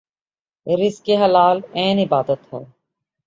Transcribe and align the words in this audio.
رزق 0.67 1.09
حلال 1.21 1.57
عین 1.73 1.99
عبادت 1.99 2.53
ہے 2.53 2.63